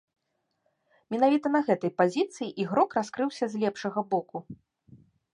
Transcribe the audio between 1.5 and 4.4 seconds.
на гэтай пазіцыі ігрок раскрыўся з лепшага боку.